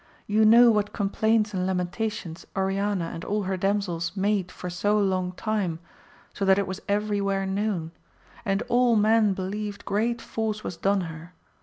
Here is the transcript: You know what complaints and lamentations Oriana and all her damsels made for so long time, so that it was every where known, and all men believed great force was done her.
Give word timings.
You 0.25 0.45
know 0.45 0.71
what 0.71 0.93
complaints 0.93 1.53
and 1.53 1.67
lamentations 1.67 2.47
Oriana 2.55 3.11
and 3.13 3.23
all 3.23 3.43
her 3.43 3.55
damsels 3.55 4.17
made 4.17 4.51
for 4.51 4.67
so 4.67 4.99
long 4.99 5.31
time, 5.33 5.77
so 6.33 6.43
that 6.43 6.57
it 6.57 6.65
was 6.65 6.81
every 6.89 7.21
where 7.21 7.45
known, 7.45 7.91
and 8.43 8.63
all 8.63 8.95
men 8.95 9.35
believed 9.35 9.85
great 9.85 10.19
force 10.19 10.63
was 10.63 10.75
done 10.75 11.01
her. 11.01 11.33